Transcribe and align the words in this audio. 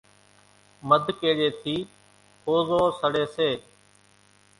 مڌ 0.87 1.03
ڪيڙيئيَ 1.19 1.49
ٿِي 1.63 1.75
ۿوزو 2.45 2.81
سڙيَ 2.99 3.25
سي۔ 3.35 3.49